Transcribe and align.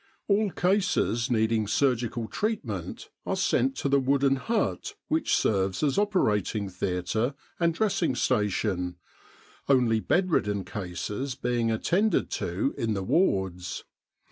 All 0.27 0.49
cases 0.49 1.29
needing 1.29 1.67
surgical 1.67 2.27
treatment 2.27 3.11
are 3.23 3.35
sent 3.35 3.75
to 3.75 3.87
the 3.87 3.99
wooden 3.99 4.37
hut 4.37 4.95
which 5.09 5.35
serves 5.35 5.83
as 5.83 5.99
operating 5.99 6.69
theatre 6.69 7.35
and 7.59 7.71
dressing 7.71 8.15
station, 8.15 8.95
only 9.69 9.99
bed 9.99 10.31
ridden 10.31 10.63
cases 10.65 11.35
being 11.35 11.69
attended 11.69 12.31
to 12.31 12.73
in 12.79 12.95
the 12.95 13.03
wards. 13.03 13.83